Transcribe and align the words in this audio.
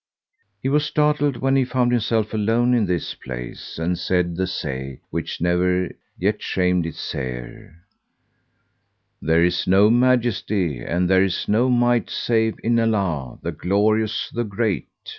He 0.63 0.67
was 0.67 0.83
startled 0.83 1.37
when 1.37 1.55
he 1.55 1.63
found 1.63 1.91
himself 1.91 2.33
alone 2.33 2.73
in 2.73 2.87
this 2.87 3.13
place 3.13 3.77
and 3.77 3.99
said 3.99 4.35
the 4.35 4.47
say 4.47 4.99
which 5.11 5.39
ne'er 5.39 5.91
yet 6.17 6.41
shamed 6.41 6.87
its 6.87 6.99
sayer, 6.99 7.75
"There 9.21 9.43
is 9.43 9.67
no 9.67 9.91
Majesty 9.91 10.79
and 10.79 11.07
there 11.07 11.23
is 11.23 11.47
no 11.47 11.69
Might 11.69 12.09
save 12.09 12.55
in 12.63 12.79
Allah, 12.79 13.37
the 13.43 13.51
Glorious, 13.51 14.31
the 14.33 14.43
Great!" 14.43 14.87